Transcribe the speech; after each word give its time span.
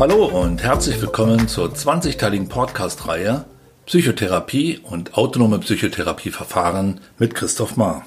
Hallo 0.00 0.26
und 0.26 0.62
herzlich 0.62 1.02
willkommen 1.02 1.48
zur 1.48 1.72
20-teiligen 1.72 2.48
Podcast-Reihe 2.48 3.46
Psychotherapie 3.84 4.78
und 4.84 5.18
autonome 5.18 5.58
Psychotherapieverfahren 5.58 7.00
mit 7.18 7.34
Christoph 7.34 7.76
Maar. 7.76 8.06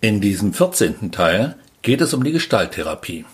In 0.00 0.20
diesem 0.20 0.52
14. 0.52 1.10
Teil 1.10 1.56
geht 1.82 2.00
es 2.00 2.14
um 2.14 2.22
die 2.22 2.30
Gestalttherapie, 2.30 3.24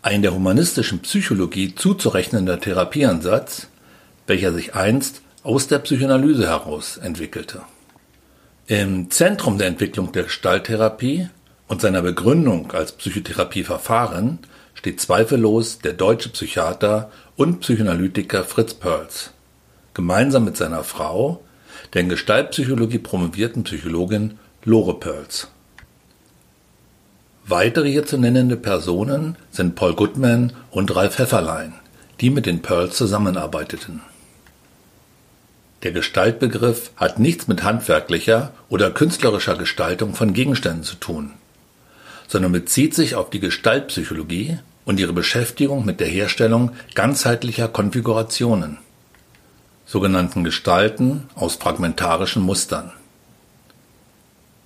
ein 0.00 0.22
der 0.22 0.32
humanistischen 0.32 1.00
Psychologie 1.00 1.74
zuzurechnender 1.74 2.58
Therapieansatz, 2.58 3.68
welcher 4.26 4.54
sich 4.54 4.74
einst 4.74 5.20
aus 5.42 5.66
der 5.66 5.80
Psychoanalyse 5.80 6.46
heraus 6.46 6.96
entwickelte. 6.96 7.60
Im 8.66 9.10
Zentrum 9.10 9.58
der 9.58 9.66
Entwicklung 9.66 10.12
der 10.12 10.22
Gestalttherapie 10.22 11.28
und 11.66 11.82
seiner 11.82 12.00
Begründung 12.00 12.72
als 12.72 12.92
Psychotherapieverfahren 12.92 14.38
steht 14.78 15.00
zweifellos 15.00 15.80
der 15.80 15.92
deutsche 15.92 16.28
Psychiater 16.28 17.10
und 17.34 17.58
Psychoanalytiker 17.58 18.44
Fritz 18.44 18.74
Perls, 18.74 19.32
gemeinsam 19.92 20.44
mit 20.44 20.56
seiner 20.56 20.84
Frau, 20.84 21.42
der 21.92 22.02
in 22.02 22.08
Gestaltpsychologie 22.08 22.98
promovierten 22.98 23.64
Psychologin 23.64 24.38
Lore 24.62 24.94
Perls. 25.00 25.48
Weitere 27.44 27.90
hier 27.90 28.06
zu 28.06 28.18
nennende 28.18 28.56
Personen 28.56 29.34
sind 29.50 29.74
Paul 29.74 29.96
Goodman 29.96 30.52
und 30.70 30.94
Ralf 30.94 31.16
Pfefferlein, 31.16 31.72
die 32.20 32.30
mit 32.30 32.46
den 32.46 32.62
Pearls 32.62 32.96
zusammenarbeiteten. 32.96 34.02
Der 35.82 35.90
Gestaltbegriff 35.90 36.92
hat 36.94 37.18
nichts 37.18 37.48
mit 37.48 37.64
handwerklicher 37.64 38.52
oder 38.68 38.92
künstlerischer 38.92 39.56
Gestaltung 39.56 40.14
von 40.14 40.34
Gegenständen 40.34 40.84
zu 40.84 40.94
tun, 40.94 41.32
sondern 42.28 42.52
bezieht 42.52 42.94
sich 42.94 43.16
auf 43.16 43.30
die 43.30 43.40
Gestaltpsychologie 43.40 44.58
und 44.88 44.98
ihre 44.98 45.12
Beschäftigung 45.12 45.84
mit 45.84 46.00
der 46.00 46.06
Herstellung 46.06 46.70
ganzheitlicher 46.94 47.68
Konfigurationen, 47.68 48.78
sogenannten 49.84 50.44
Gestalten 50.44 51.28
aus 51.34 51.56
fragmentarischen 51.56 52.42
Mustern. 52.42 52.90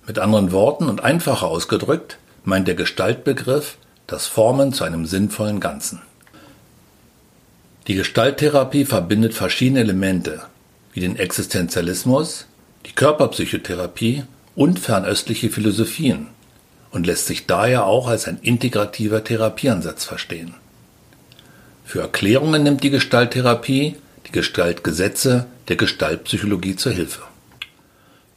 Mit 0.07 0.19
anderen 0.19 0.53
Worten 0.53 0.87
und 0.87 1.03
einfacher 1.03 1.47
ausgedrückt 1.47 2.19
meint 2.45 2.69
der 2.69 2.75
Gestaltbegriff 2.75 3.75
das 4.07 4.25
Formen 4.27 4.71
zu 4.71 4.85
einem 4.85 5.05
sinnvollen 5.05 5.59
Ganzen. 5.59 6.01
Die 7.87 7.95
Gestalttherapie 7.95 8.85
verbindet 8.85 9.33
verschiedene 9.33 9.81
Elemente, 9.81 10.43
wie 10.93 11.01
den 11.01 11.17
Existenzialismus, 11.17 12.47
die 12.85 12.93
Körperpsychotherapie 12.93 14.23
und 14.55 14.79
fernöstliche 14.79 15.49
Philosophien 15.49 16.29
und 16.93 17.07
lässt 17.07 17.25
sich 17.25 17.47
daher 17.47 17.85
auch 17.85 18.07
als 18.07 18.27
ein 18.27 18.39
integrativer 18.41 19.23
Therapieansatz 19.23 20.05
verstehen. 20.05 20.53
Für 21.83 22.01
Erklärungen 22.01 22.63
nimmt 22.63 22.83
die 22.83 22.91
Gestalttherapie 22.91 23.95
die 24.27 24.31
Gestaltgesetze 24.31 25.47
der 25.67 25.75
Gestaltpsychologie 25.75 26.75
zur 26.75 26.93
Hilfe. 26.93 27.23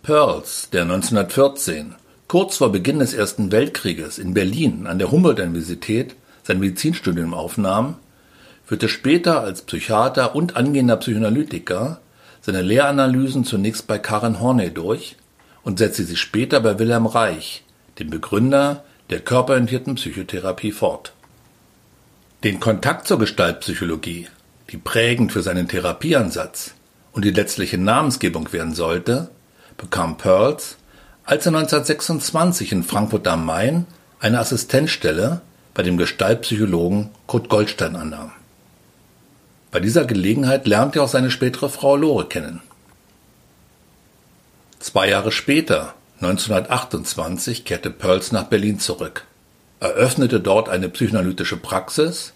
Pearls, 0.03 0.69
der 0.73 0.83
1914 0.83 1.95
kurz 2.29 2.57
vor 2.57 2.73
Beginn 2.73 2.99
des 2.99 3.15
Ersten 3.15 3.53
Weltkrieges 3.53 4.19
in 4.19 4.35
Berlin 4.35 4.87
an 4.87 4.99
der 4.99 5.11
Humboldt-Universität 5.11 6.17
sein 6.43 6.59
Medizinstudium 6.59 7.35
aufnahm, 7.35 7.97
führte 8.65 8.89
später 8.89 9.43
als 9.43 9.63
Psychiater 9.63 10.35
und 10.35 10.57
angehender 10.57 10.97
Psychoanalytiker 10.97 12.01
seine 12.41 12.63
Lehranalysen 12.63 13.45
zunächst 13.45 13.87
bei 13.87 13.99
Karen 13.99 14.41
Horney 14.41 14.71
durch 14.71 15.17
und 15.63 15.79
setzte 15.79 16.05
sie 16.05 16.17
später 16.17 16.61
bei 16.61 16.79
Wilhelm 16.79 17.07
Reich, 17.07 17.65
dem 17.99 18.11
Begründer 18.11 18.85
der 19.11 19.21
körperorientierten 19.21 19.95
Psychotherapie, 19.95 20.73
fort. 20.73 21.13
Den 22.45 22.61
Kontakt 22.61 23.07
zur 23.07 23.19
Gestaltpsychologie, 23.19 24.29
die 24.71 24.77
prägend 24.77 25.33
für 25.33 25.43
seinen 25.43 25.69
Therapieansatz 25.69 26.75
und 27.13 27.25
die 27.25 27.31
letztliche 27.31 27.79
Namensgebung 27.79 28.53
werden 28.53 28.75
sollte, 28.75 29.31
bekam 29.77 30.17
Pearls 30.17 30.77
als 31.27 31.45
er 31.45 31.55
1926 31.57 32.71
in 32.71 32.85
Frankfurt 32.85 33.27
am 33.27 33.45
Main 33.45 33.87
eine 34.21 34.39
Assistenzstelle 34.39 35.41
bei 35.75 35.83
dem 35.83 35.97
Gestaltpsychologen 35.97 37.11
Kurt 37.27 37.49
Goldstein 37.49 37.97
annahm. 37.97 38.31
Bei 39.73 39.81
dieser 39.81 40.05
Gelegenheit 40.05 40.67
lernte 40.69 41.01
er 41.01 41.03
auch 41.03 41.09
seine 41.09 41.33
spätere 41.33 41.69
Frau 41.69 41.97
Lore 41.97 42.27
kennen. 42.27 42.63
Zwei 44.79 45.11
Jahre 45.11 45.33
später, 45.33 45.95
1928, 46.21 47.65
kehrte 47.65 47.91
Pearls 47.91 48.33
nach 48.33 48.45
Berlin 48.45 48.79
zurück, 48.79 49.25
eröffnete 49.81 50.41
dort 50.41 50.69
eine 50.69 50.89
psychoanalytische 50.89 51.59
Praxis 51.59 52.33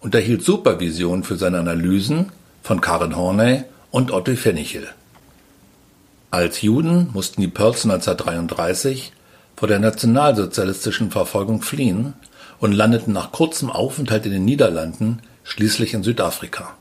und 0.00 0.14
erhielt 0.14 0.42
Supervision 0.42 1.22
für 1.22 1.36
seine 1.36 1.60
Analysen 1.60 2.32
von 2.62 2.80
Karen 2.80 3.16
Horney 3.16 3.64
und 3.90 4.10
Otto 4.10 4.34
Fenichel. 4.34 4.88
Als 6.30 6.62
Juden 6.62 7.10
mussten 7.12 7.40
die 7.40 7.48
Pearls 7.48 7.84
1933 7.84 9.12
vor 9.54 9.68
der 9.68 9.78
nationalsozialistischen 9.78 11.12
Verfolgung 11.12 11.62
fliehen 11.62 12.14
und 12.58 12.72
landeten 12.72 13.12
nach 13.12 13.30
kurzem 13.30 13.70
Aufenthalt 13.70 14.26
in 14.26 14.32
den 14.32 14.44
Niederlanden 14.44 15.20
schließlich 15.44 15.94
in 15.94 16.02
Südafrika. 16.02 16.74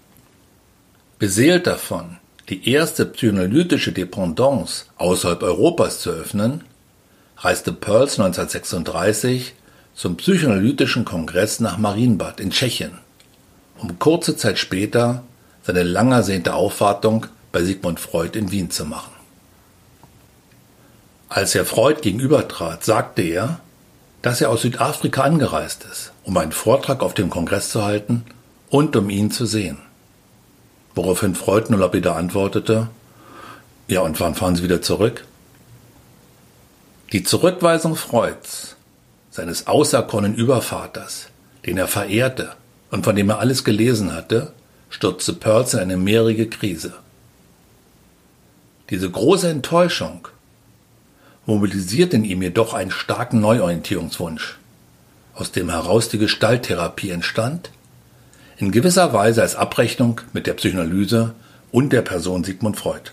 Beseelt 1.20 1.68
davon, 1.68 2.18
die 2.50 2.70
erste 2.70 3.06
psychoanalytische 3.06 3.94
Dependance 3.94 4.86
außerhalb 4.98 5.44
Europas 5.44 6.02
zu 6.02 6.10
öffnen, 6.10 6.64
reiste 7.38 7.72
Pearls 7.72 8.20
1936 8.20 9.54
zum 9.96 10.18
Psychoanalytischen 10.18 11.06
Kongress 11.06 11.60
nach 11.60 11.78
Marienbad 11.78 12.40
in 12.40 12.52
Tschechien, 12.52 12.98
um 13.78 13.98
kurze 14.00 14.36
Zeit 14.36 14.60
später 14.60 15.24
seine 15.64 15.84
lang 15.84 16.12
ersehnte 16.12 16.54
Aufwartung 16.54 17.28
bei 17.52 17.64
Sigmund 17.64 18.00
Freud 18.00 18.38
in 18.38 18.52
Wien 18.52 18.70
zu 18.70 18.86
machen. 18.86 19.14
Als 21.30 21.56
er 21.56 21.66
Freud 21.66 22.02
gegenübertrat, 22.02 22.84
sagte 22.84 23.22
er, 23.22 23.60
dass 24.22 24.42
er 24.42 24.50
aus 24.50 24.62
Südafrika 24.62 25.24
angereist 25.24 25.86
ist, 25.90 26.12
um 26.24 26.38
einen 26.38 26.52
Vortrag 26.52 27.02
auf 27.02 27.14
dem 27.14 27.30
Kongress 27.30 27.70
zu 27.70 27.84
halten 27.84 28.26
und 28.70 28.96
um 28.96 29.10
ihn 29.10 29.32
zu 29.32 29.46
sehen. 29.46 29.78
Woraufhin 30.96 31.36
Freud 31.36 31.70
nur 31.70 31.80
lapidar 31.80 32.18
antwortete, 32.18 32.90
ja, 33.88 34.02
und 34.02 34.20
wann 34.20 34.36
fahren 34.36 34.56
Sie 34.56 34.64
wieder 34.64 34.82
zurück? 34.82 35.26
Die 37.12 37.24
Zurückweisung 37.24 37.96
Freuds, 37.96 38.76
seines 39.30 39.68
auserkorenen 39.68 40.36
Übervaters, 40.36 41.28
den 41.66 41.78
er 41.78 41.88
verehrte 41.88 42.54
und 42.92 43.04
von 43.04 43.16
dem 43.16 43.30
er 43.30 43.40
alles 43.40 43.64
gelesen 43.64 44.14
hatte, 44.14 44.54
stürzte 44.90 45.34
Pearls 45.34 45.74
in 45.74 45.80
eine 45.80 45.98
mehrjährige 45.98 46.48
Krise. 46.50 46.94
Diese 48.90 49.10
große 49.10 49.50
Enttäuschung 49.50 50.28
mobilisiert 51.46 52.14
in 52.14 52.24
ihm 52.24 52.42
jedoch 52.42 52.74
einen 52.74 52.92
starken 52.92 53.42
Neuorientierungswunsch, 53.42 54.58
aus 55.34 55.52
dem 55.52 55.70
heraus 55.70 56.10
die 56.10 56.20
Gestalttherapie 56.20 57.10
entstand, 57.10 57.72
in 58.58 58.72
gewisser 58.72 59.14
Weise 59.14 59.42
als 59.42 59.56
Abrechnung 59.56 60.22
mit 60.34 60.48
der 60.48 60.54
Psychoanalyse 60.54 61.34
und 61.72 61.92
der 61.92 62.02
Person 62.02 62.44
Sigmund 62.44 62.78
Freud. 62.78 63.12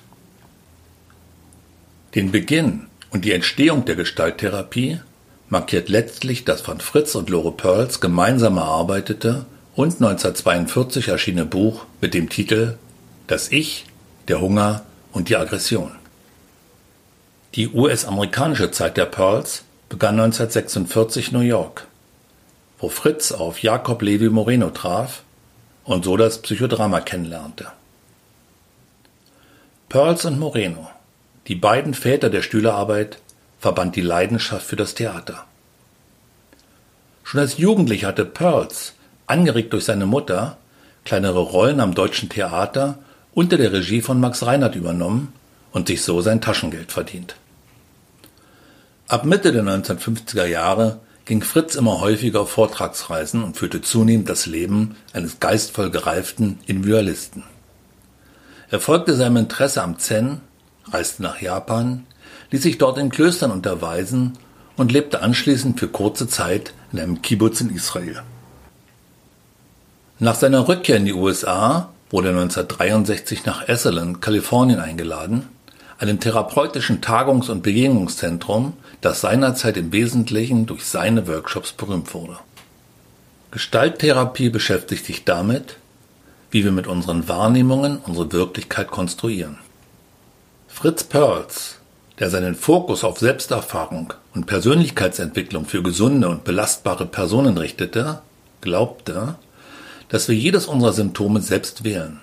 Den 2.14 2.30
Beginn 2.30 2.86
und 3.10 3.24
die 3.24 3.32
Entstehung 3.32 3.84
der 3.84 3.96
Gestalttherapie 3.96 5.00
markiert 5.48 5.88
letztlich 5.88 6.44
das 6.44 6.60
von 6.60 6.80
Fritz 6.80 7.14
und 7.14 7.30
Lore 7.30 7.52
Pearls 7.52 8.00
gemeinsam 8.00 8.56
erarbeitete 8.56 9.46
und 9.74 9.94
1942 9.94 11.08
erschienene 11.08 11.46
Buch 11.46 11.86
mit 12.00 12.14
dem 12.14 12.28
Titel 12.28 12.76
Das 13.26 13.50
Ich, 13.50 13.86
der 14.28 14.40
Hunger 14.40 14.84
und 15.12 15.28
die 15.28 15.36
Aggression. 15.36 15.92
Die 17.54 17.68
US-amerikanische 17.68 18.70
Zeit 18.70 18.96
der 18.96 19.06
Pearls 19.06 19.64
begann 19.88 20.20
1946 20.20 21.32
New 21.32 21.40
York, 21.40 21.86
wo 22.78 22.88
Fritz 22.88 23.32
auf 23.32 23.60
Jacob 23.62 24.02
Levi 24.02 24.28
Moreno 24.28 24.70
traf 24.70 25.22
und 25.84 26.04
so 26.04 26.16
das 26.16 26.42
Psychodrama 26.42 27.00
kennenlernte. 27.00 27.72
Pearls 29.88 30.24
und 30.24 30.38
Moreno, 30.38 30.88
die 31.48 31.56
beiden 31.56 31.94
Väter 31.94 32.30
der 32.30 32.42
Stühlerarbeit, 32.42 33.18
verband 33.58 33.96
die 33.96 34.02
Leidenschaft 34.02 34.64
für 34.64 34.76
das 34.76 34.94
Theater. 34.94 35.44
Schon 37.24 37.40
als 37.40 37.58
Jugendlicher 37.58 38.08
hatte 38.08 38.24
Pearls, 38.24 38.94
angeregt 39.26 39.72
durch 39.72 39.84
seine 39.84 40.06
Mutter, 40.06 40.56
kleinere 41.04 41.40
Rollen 41.40 41.80
am 41.80 41.94
deutschen 41.94 42.28
Theater 42.28 42.98
unter 43.32 43.56
der 43.56 43.72
Regie 43.72 44.02
von 44.02 44.20
Max 44.20 44.44
Reinhardt 44.44 44.74
übernommen 44.74 45.32
und 45.72 45.88
sich 45.88 46.02
so 46.02 46.20
sein 46.20 46.40
Taschengeld 46.40 46.92
verdient. 46.92 47.36
Ab 49.08 49.24
Mitte 49.24 49.52
der 49.52 49.64
1950er 49.64 50.46
Jahre 50.46 51.00
ging 51.24 51.42
Fritz 51.42 51.74
immer 51.74 52.00
häufiger 52.00 52.40
auf 52.40 52.50
Vortragsreisen 52.50 53.44
und 53.44 53.56
führte 53.56 53.82
zunehmend 53.82 54.28
das 54.28 54.46
Leben 54.46 54.96
eines 55.12 55.40
geistvoll 55.40 55.90
gereiften 55.90 56.58
Individualisten. 56.66 57.44
Er 58.70 58.80
folgte 58.80 59.14
seinem 59.16 59.36
Interesse 59.36 59.82
am 59.82 59.98
Zen, 59.98 60.40
reiste 60.90 61.22
nach 61.22 61.40
Japan, 61.40 62.06
ließ 62.50 62.62
sich 62.62 62.78
dort 62.78 62.98
in 62.98 63.10
Klöstern 63.10 63.50
unterweisen 63.50 64.38
und 64.76 64.92
lebte 64.92 65.22
anschließend 65.22 65.78
für 65.78 65.88
kurze 65.88 66.28
Zeit 66.28 66.72
in 66.92 67.00
einem 67.00 67.22
Kibbutz 67.22 67.60
in 67.60 67.74
Israel. 67.74 68.22
Nach 70.18 70.34
seiner 70.34 70.68
Rückkehr 70.68 70.96
in 70.96 71.06
die 71.06 71.14
USA 71.14 71.90
wurde 72.10 72.28
er 72.28 72.40
1963 72.40 73.44
nach 73.46 73.68
Esalen, 73.68 74.20
Kalifornien 74.20 74.80
eingeladen, 74.80 75.48
einem 76.00 76.18
therapeutischen 76.18 77.02
Tagungs- 77.02 77.50
und 77.50 77.62
Begegnungszentrum, 77.62 78.72
das 79.02 79.20
seinerzeit 79.20 79.76
im 79.76 79.92
Wesentlichen 79.92 80.64
durch 80.64 80.84
seine 80.84 81.28
Workshops 81.28 81.72
berühmt 81.72 82.14
wurde. 82.14 82.38
Gestalttherapie 83.50 84.48
beschäftigt 84.48 85.04
sich 85.04 85.24
damit, 85.24 85.76
wie 86.50 86.64
wir 86.64 86.72
mit 86.72 86.86
unseren 86.86 87.28
Wahrnehmungen 87.28 87.98
unsere 87.98 88.32
Wirklichkeit 88.32 88.90
konstruieren. 88.90 89.58
Fritz 90.68 91.04
Perls, 91.04 91.76
der 92.18 92.30
seinen 92.30 92.54
Fokus 92.54 93.04
auf 93.04 93.18
Selbsterfahrung 93.18 94.14
und 94.34 94.46
Persönlichkeitsentwicklung 94.46 95.66
für 95.66 95.82
gesunde 95.82 96.30
und 96.30 96.44
belastbare 96.44 97.04
Personen 97.04 97.58
richtete, 97.58 98.22
glaubte, 98.62 99.34
dass 100.08 100.28
wir 100.28 100.34
jedes 100.34 100.66
unserer 100.66 100.94
Symptome 100.94 101.42
selbst 101.42 101.84
wählen. 101.84 102.20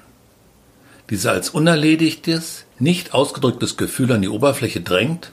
Diese 1.10 1.32
als 1.32 1.50
unerledigtes, 1.50 2.66
nicht 2.80 3.14
ausgedrücktes 3.14 3.78
Gefühl 3.78 4.12
an 4.12 4.22
die 4.22 4.30
Oberfläche 4.30 4.82
drängt 4.82 5.32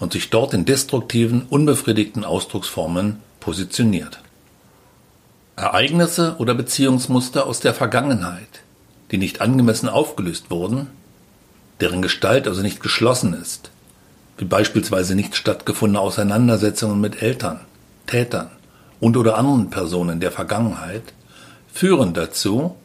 und 0.00 0.12
sich 0.12 0.30
dort 0.30 0.52
in 0.52 0.64
destruktiven, 0.64 1.42
unbefriedigten 1.48 2.24
Ausdrucksformen 2.24 3.18
positioniert. 3.38 4.20
Ereignisse 5.54 6.36
oder 6.38 6.54
Beziehungsmuster 6.54 7.46
aus 7.46 7.60
der 7.60 7.72
Vergangenheit, 7.72 8.62
die 9.12 9.18
nicht 9.18 9.40
angemessen 9.40 9.88
aufgelöst 9.88 10.50
wurden, 10.50 10.88
deren 11.80 12.02
Gestalt 12.02 12.48
also 12.48 12.62
nicht 12.62 12.80
geschlossen 12.80 13.34
ist, 13.34 13.70
wie 14.38 14.44
beispielsweise 14.44 15.14
nicht 15.14 15.36
stattgefundene 15.36 16.00
Auseinandersetzungen 16.00 17.00
mit 17.00 17.22
Eltern, 17.22 17.60
Tätern 18.06 18.50
und 18.98 19.16
oder 19.16 19.36
anderen 19.38 19.70
Personen 19.70 20.18
der 20.18 20.32
Vergangenheit, 20.32 21.12
führen 21.72 22.12
dazu, 22.12 22.76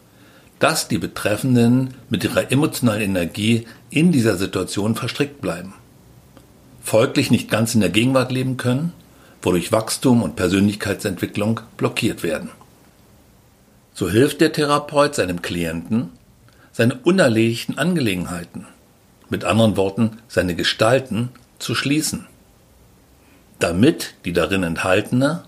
dass 0.60 0.88
die 0.88 0.98
Betreffenden 0.98 1.94
mit 2.10 2.24
ihrer 2.24 2.52
emotionalen 2.52 3.02
Energie 3.02 3.68
in 3.90 4.12
dieser 4.12 4.38
Situation 4.38 4.96
verstrickt 4.96 5.42
bleiben, 5.42 5.74
folglich 6.82 7.32
nicht 7.32 7.50
ganz 7.50 7.76
in 7.76 7.82
der 7.82 7.90
Gegenwart 7.90 8.32
leben 8.32 8.58
können, 8.58 8.94
wodurch 9.42 9.72
Wachstum 9.72 10.24
und 10.24 10.36
Persönlichkeitsentwicklung 10.36 11.62
blockiert 11.78 12.24
werden. 12.24 12.50
So 13.94 14.10
hilft 14.10 14.42
der 14.42 14.52
Therapeut 14.52 15.16
seinem 15.16 15.42
Klienten, 15.42 16.10
seine 16.72 16.96
unerledigten 16.96 17.78
Angelegenheiten, 17.78 18.68
mit 19.30 19.44
anderen 19.44 19.78
Worten 19.78 20.20
seine 20.28 20.56
Gestalten, 20.56 21.30
zu 21.60 21.74
schließen, 21.74 22.28
damit 23.60 24.14
die 24.26 24.34
darin 24.34 24.64
enthaltene, 24.64 25.44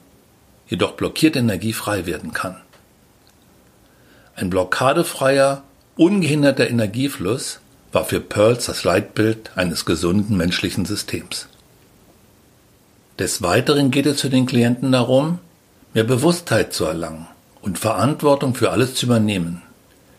jedoch 0.67 0.93
blockierte 0.93 1.39
Energie 1.39 1.73
frei 1.73 2.05
werden 2.05 2.33
kann. 2.33 2.57
Ein 4.39 4.49
blockadefreier, 4.49 5.63
ungehinderter 5.97 6.69
Energiefluss 6.69 7.59
war 7.91 8.05
für 8.05 8.21
Pearls 8.21 8.67
das 8.67 8.85
Leitbild 8.85 9.51
eines 9.55 9.83
gesunden 9.83 10.37
menschlichen 10.37 10.85
Systems. 10.85 11.49
Des 13.17 13.41
Weiteren 13.41 13.91
geht 13.91 14.05
es 14.05 14.21
für 14.21 14.29
den 14.29 14.45
Klienten 14.45 14.93
darum, 14.93 15.39
mehr 15.93 16.05
Bewusstheit 16.05 16.71
zu 16.71 16.85
erlangen 16.85 17.27
und 17.61 17.79
Verantwortung 17.79 18.55
für 18.55 18.71
alles 18.71 18.95
zu 18.95 19.07
übernehmen, 19.07 19.61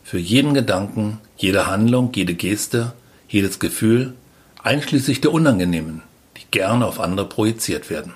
für 0.05 0.19
jeden 0.19 0.53
Gedanken, 0.53 1.17
jede 1.39 1.67
Handlung, 1.67 2.13
jede 2.15 2.35
Geste, 2.35 2.93
jedes 3.27 3.59
Gefühl, 3.59 4.13
einschließlich 4.63 5.23
der 5.23 5.33
unangenehmen, 5.33 6.03
die 6.37 6.45
gerne 6.51 6.85
auf 6.85 7.01
andere 7.01 7.27
projiziert 7.27 7.89
werden. 7.89 8.13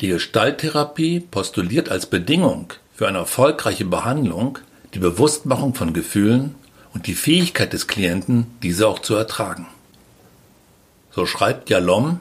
Die 0.00 0.06
Gestalttherapie 0.06 1.18
postuliert 1.18 1.88
als 1.88 2.06
Bedingung 2.06 2.74
für 3.02 3.08
eine 3.08 3.18
erfolgreiche 3.18 3.84
Behandlung 3.84 4.60
die 4.94 5.00
Bewusstmachung 5.00 5.74
von 5.74 5.92
Gefühlen 5.92 6.54
und 6.94 7.08
die 7.08 7.16
Fähigkeit 7.16 7.72
des 7.72 7.88
Klienten, 7.88 8.46
diese 8.62 8.86
auch 8.86 9.00
zu 9.00 9.16
ertragen. 9.16 9.66
So 11.10 11.26
schreibt 11.26 11.68
Jalom, 11.68 12.20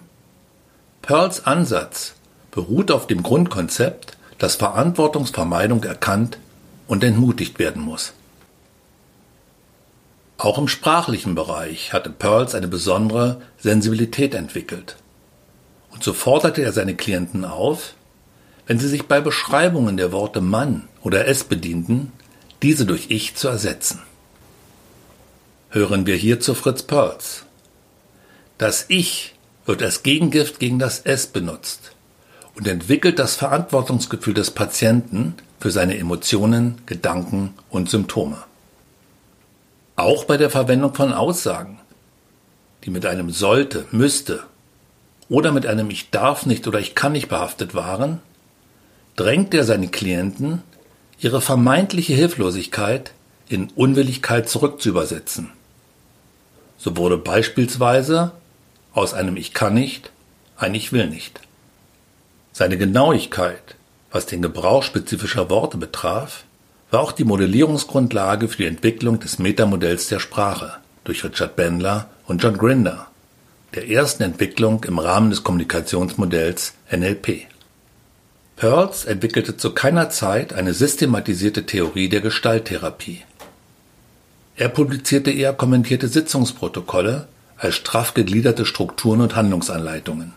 Pearls 1.04 1.46
Ansatz 1.46 2.16
beruht 2.50 2.90
auf 2.90 3.06
dem 3.06 3.22
Grundkonzept, 3.22 4.18
dass 4.40 4.56
Verantwortungsvermeidung 4.56 5.84
erkannt 5.84 6.40
und 6.88 7.04
entmutigt 7.04 7.60
werden 7.60 7.84
muss. 7.84 8.14
Auch 10.40 10.58
im 10.58 10.68
sprachlichen 10.68 11.36
Bereich 11.36 11.94
hatte 11.94 12.10
Pearls 12.10 12.56
eine 12.56 12.68
besondere 12.68 13.40
Sensibilität 13.60 14.34
entwickelt. 14.34 14.96
Und 15.92 16.04
so 16.04 16.14
forderte 16.14 16.64
er 16.64 16.72
seine 16.72 16.96
Klienten 16.96 17.46
auf, 17.46 17.94
wenn 18.68 18.80
sie 18.80 18.88
sich 18.88 19.08
bei 19.08 19.22
Beschreibungen 19.22 19.98
der 19.98 20.12
Worte 20.12 20.42
Mann 20.42 20.88
oder 21.02 21.28
es 21.28 21.44
bedienten, 21.44 22.12
diese 22.62 22.86
durch 22.86 23.08
Ich 23.10 23.36
zu 23.36 23.48
ersetzen. 23.48 24.02
Hören 25.70 26.06
wir 26.06 26.16
hier 26.16 26.40
zu 26.40 26.54
Fritz 26.54 26.84
Perls. 26.84 27.46
Das 28.58 28.86
Ich 28.90 29.36
wird 29.66 29.82
als 29.82 30.04
Gegengift 30.04 30.60
gegen 30.60 30.80
das 30.80 31.00
Es 31.00 31.28
benutzt 31.28 31.94
und 32.56 32.68
entwickelt 32.68 33.20
das 33.20 33.36
Verantwortungsgefühl 33.36 34.34
des 34.34 34.52
Patienten 34.52 35.36
für 35.60 35.72
seine 35.72 35.98
Emotionen, 35.98 36.82
Gedanken 36.86 37.54
und 37.70 37.90
Symptome. 37.90 38.38
Auch 39.96 40.26
bei 40.26 40.38
der 40.38 40.50
Verwendung 40.50 40.94
von 40.94 41.14
Aussagen, 41.14 41.80
die 42.84 42.90
mit 42.90 43.06
einem 43.06 43.30
sollte, 43.30 43.86
müsste 43.92 44.44
oder 45.30 45.52
mit 45.52 45.66
einem 45.66 45.90
Ich 45.90 46.10
darf 46.10 46.46
nicht 46.46 46.68
oder 46.68 46.80
ich 46.80 46.96
kann 46.96 47.14
nicht 47.14 47.30
behaftet 47.30 47.76
waren, 47.76 48.20
drängt 49.16 49.54
er 49.54 49.64
seine 49.64 49.88
Klienten, 49.88 50.64
ihre 51.20 51.42
vermeintliche 51.42 52.14
Hilflosigkeit 52.14 53.14
in 53.48 53.70
Unwilligkeit 53.76 54.50
zurückzuübersetzen. 54.50 55.52
So 56.78 56.98
wurde 56.98 57.18
beispielsweise 57.18 58.32
aus 58.94 59.14
einem 59.14 59.38
Ich 59.38 59.54
kann 59.54 59.74
nicht 59.74 60.12
ein 60.58 60.76
Ich 60.76 60.92
will 60.92 61.08
nicht. 61.08 61.40
Seine 62.54 62.78
Genauigkeit, 62.78 63.76
was 64.12 64.26
den 64.26 64.42
Gebrauch 64.42 64.84
spezifischer 64.84 65.50
Worte 65.50 65.78
betraf, 65.78 66.44
war 66.90 67.00
auch 67.00 67.12
die 67.14 67.24
Modellierungsgrundlage 67.24 68.48
für 68.48 68.58
die 68.58 68.66
Entwicklung 68.66 69.20
des 69.20 69.40
Metamodells 69.40 70.10
der 70.10 70.20
Sprache 70.20 70.76
durch 71.04 71.24
Richard 71.24 71.56
Bandler 71.56 72.10
und 72.28 72.44
John 72.44 72.58
Grinder, 72.58 73.08
der 73.74 73.90
ersten 73.90 74.24
Entwicklung 74.24 74.84
im 74.84 75.00
Rahmen 75.00 75.30
des 75.30 75.44
Kommunikationsmodells 75.44 76.74
NLP. 76.92 77.48
Pearls 78.62 79.06
entwickelte 79.06 79.58
zu 79.58 79.72
keiner 79.72 80.12
Zeit 80.12 80.54
eine 80.54 80.76
systematisierte 80.76 81.66
Theorie 81.66 82.10
der 82.10 82.22
Gestalttherapie. 82.22 83.24
Er 84.56 84.70
publizierte 84.70 85.32
eher 85.32 85.54
kommentierte 85.54 86.08
Sitzungsprotokolle 86.08 87.28
als 87.58 87.74
straff 87.74 88.14
gegliederte 88.14 88.68
Strukturen 88.68 89.22
und 89.22 89.36
Handlungsanleitungen. 89.36 90.34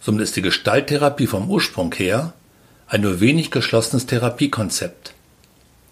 Somit 0.00 0.22
ist 0.22 0.34
die 0.34 0.42
Gestalttherapie 0.42 1.28
vom 1.28 1.48
Ursprung 1.48 1.94
her 1.94 2.32
ein 2.88 3.02
nur 3.02 3.20
wenig 3.20 3.52
geschlossenes 3.52 4.06
Therapiekonzept, 4.06 5.14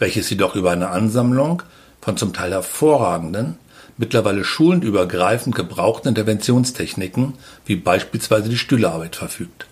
welches 0.00 0.30
jedoch 0.30 0.56
über 0.56 0.72
eine 0.72 0.88
Ansammlung 0.88 1.62
von 2.00 2.16
zum 2.16 2.32
Teil 2.32 2.50
hervorragenden, 2.50 3.56
mittlerweile 3.98 4.42
schulenübergreifend 4.42 5.54
gebrauchten 5.54 6.08
Interventionstechniken 6.08 7.34
wie 7.66 7.76
beispielsweise 7.76 8.48
die 8.48 8.58
Stühlearbeit 8.58 9.14
verfügt. 9.14 9.69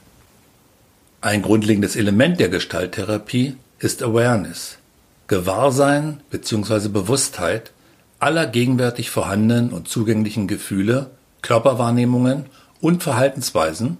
Ein 1.21 1.43
grundlegendes 1.43 1.97
Element 1.97 2.39
der 2.39 2.49
Gestalttherapie 2.49 3.57
ist 3.81 4.05
Awareness, 4.05 4.79
Gewahrsein 5.27 6.21
bzw. 6.31 6.87
Bewusstheit 6.91 7.73
aller 8.21 8.47
gegenwärtig 8.47 9.11
vorhandenen 9.11 9.71
und 9.71 9.89
zugänglichen 9.89 10.47
Gefühle, 10.47 11.11
Körperwahrnehmungen 11.43 12.47
und 12.81 13.03
Verhaltensweisen, 13.03 13.97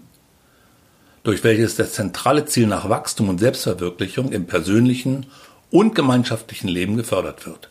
durch 1.23 1.43
welches 1.43 1.75
das 1.75 1.91
zentrale 1.91 2.45
Ziel 2.45 2.67
nach 2.67 2.87
Wachstum 2.87 3.27
und 3.27 3.39
Selbstverwirklichung 3.39 4.31
im 4.31 4.45
persönlichen 4.45 5.25
und 5.71 5.95
gemeinschaftlichen 5.95 6.69
Leben 6.69 6.95
gefördert 6.95 7.45
wird. 7.45 7.67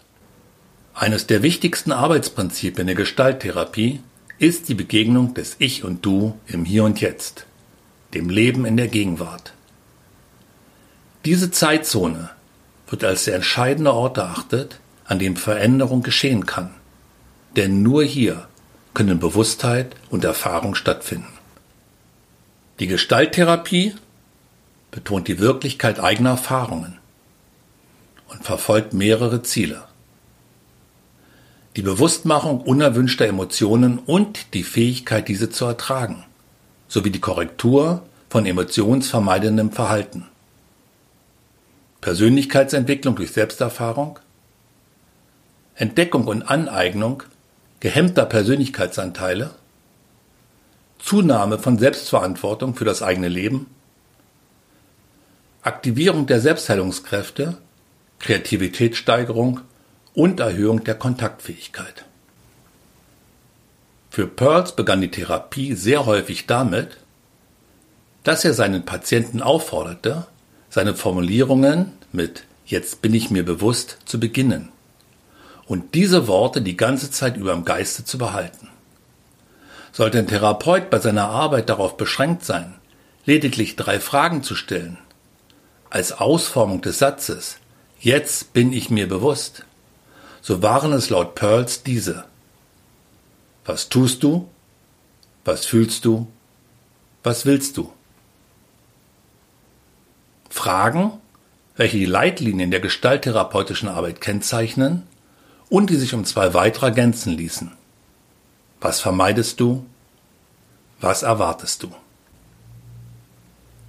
Eines 0.92 1.26
der 1.26 1.42
wichtigsten 1.42 1.92
Arbeitsprinzipien 1.92 2.86
der 2.86 2.96
Gestalttherapie 2.96 4.00
ist 4.38 4.68
die 4.68 4.74
Begegnung 4.74 5.32
des 5.32 5.56
Ich 5.58 5.84
und 5.84 6.04
Du 6.04 6.34
im 6.48 6.66
Hier 6.66 6.84
und 6.84 7.00
Jetzt 7.00 7.47
dem 8.14 8.30
Leben 8.30 8.64
in 8.64 8.76
der 8.76 8.88
Gegenwart. 8.88 9.52
Diese 11.24 11.50
Zeitzone 11.50 12.30
wird 12.88 13.04
als 13.04 13.24
der 13.24 13.34
entscheidende 13.34 13.92
Ort 13.92 14.16
erachtet, 14.16 14.80
an 15.04 15.18
dem 15.18 15.36
Veränderung 15.36 16.02
geschehen 16.02 16.46
kann. 16.46 16.70
Denn 17.56 17.82
nur 17.82 18.04
hier 18.04 18.48
können 18.94 19.20
Bewusstheit 19.20 19.94
und 20.10 20.24
Erfahrung 20.24 20.74
stattfinden. 20.74 21.32
Die 22.78 22.86
Gestalttherapie 22.86 23.94
betont 24.90 25.28
die 25.28 25.38
Wirklichkeit 25.38 26.00
eigener 26.00 26.30
Erfahrungen 26.30 26.98
und 28.28 28.44
verfolgt 28.44 28.92
mehrere 28.92 29.42
Ziele. 29.42 29.84
Die 31.76 31.82
Bewusstmachung 31.82 32.60
unerwünschter 32.60 33.26
Emotionen 33.26 33.98
und 33.98 34.54
die 34.54 34.64
Fähigkeit, 34.64 35.28
diese 35.28 35.50
zu 35.50 35.66
ertragen 35.66 36.24
sowie 36.88 37.10
die 37.10 37.20
Korrektur 37.20 38.02
von 38.28 38.46
emotionsvermeidendem 38.46 39.70
Verhalten. 39.70 40.26
Persönlichkeitsentwicklung 42.00 43.16
durch 43.16 43.32
Selbsterfahrung, 43.32 44.18
Entdeckung 45.74 46.26
und 46.26 46.42
Aneignung 46.42 47.22
gehemmter 47.80 48.26
Persönlichkeitsanteile, 48.26 49.50
Zunahme 50.98 51.58
von 51.58 51.78
Selbstverantwortung 51.78 52.74
für 52.74 52.84
das 52.84 53.02
eigene 53.02 53.28
Leben, 53.28 53.66
Aktivierung 55.62 56.26
der 56.26 56.40
Selbstheilungskräfte, 56.40 57.58
Kreativitätssteigerung 58.18 59.60
und 60.14 60.40
Erhöhung 60.40 60.82
der 60.82 60.96
Kontaktfähigkeit. 60.96 62.04
Für 64.10 64.26
Pearls 64.26 64.74
begann 64.74 65.00
die 65.00 65.10
Therapie 65.10 65.74
sehr 65.74 66.06
häufig 66.06 66.46
damit, 66.46 66.96
dass 68.24 68.44
er 68.44 68.54
seinen 68.54 68.84
Patienten 68.84 69.42
aufforderte, 69.42 70.26
seine 70.70 70.94
Formulierungen 70.94 71.92
mit 72.12 72.44
Jetzt 72.66 73.00
bin 73.00 73.14
ich 73.14 73.30
mir 73.30 73.44
bewusst 73.44 73.96
zu 74.04 74.20
beginnen 74.20 74.68
und 75.66 75.94
diese 75.94 76.26
Worte 76.26 76.60
die 76.60 76.76
ganze 76.76 77.10
Zeit 77.10 77.36
über 77.36 77.52
im 77.52 77.64
Geiste 77.64 78.04
zu 78.04 78.18
behalten. 78.18 78.68
Sollte 79.92 80.18
ein 80.18 80.26
Therapeut 80.26 80.90
bei 80.90 80.98
seiner 80.98 81.28
Arbeit 81.28 81.68
darauf 81.68 81.96
beschränkt 81.96 82.44
sein, 82.44 82.74
lediglich 83.24 83.76
drei 83.76 84.00
Fragen 84.00 84.42
zu 84.42 84.54
stellen, 84.54 84.98
als 85.90 86.12
Ausformung 86.12 86.82
des 86.82 86.98
Satzes 86.98 87.58
Jetzt 88.00 88.52
bin 88.52 88.72
ich 88.72 88.90
mir 88.90 89.08
bewusst, 89.08 89.64
so 90.40 90.62
waren 90.62 90.92
es 90.92 91.10
laut 91.10 91.34
Pearls 91.34 91.82
diese. 91.82 92.26
Was 93.68 93.90
tust 93.90 94.22
du? 94.22 94.48
Was 95.44 95.66
fühlst 95.66 96.06
du? 96.06 96.26
Was 97.22 97.44
willst 97.44 97.76
du? 97.76 97.92
Fragen, 100.48 101.12
welche 101.76 101.98
die 101.98 102.06
Leitlinien 102.06 102.70
der 102.70 102.80
gestalttherapeutischen 102.80 103.90
Arbeit 103.90 104.22
kennzeichnen 104.22 105.02
und 105.68 105.90
die 105.90 105.96
sich 105.96 106.14
um 106.14 106.24
zwei 106.24 106.54
weitere 106.54 106.86
ergänzen 106.86 107.34
ließen. 107.36 107.70
Was 108.80 109.02
vermeidest 109.02 109.60
du? 109.60 109.84
Was 111.02 111.22
erwartest 111.22 111.82
du? 111.82 111.92